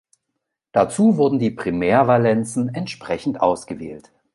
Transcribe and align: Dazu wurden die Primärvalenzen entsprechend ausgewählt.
Dazu 0.71 1.17
wurden 1.17 1.37
die 1.37 1.51
Primärvalenzen 1.51 2.73
entsprechend 2.73 3.39
ausgewählt. 3.39 4.11